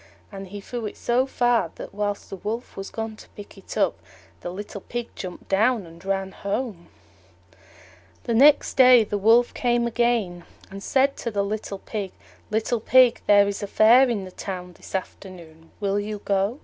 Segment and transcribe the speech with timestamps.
[0.31, 3.77] And he threw it so far that, while the Wolf was gone to pick it
[3.77, 3.99] up,
[4.39, 6.87] the little Pig jumped down and ran home.
[8.23, 12.13] The next day the Wolf came again, and said to the little Pig,
[12.49, 16.57] "Little Pig, there is a Fair in the Town this afternoon: will you go?"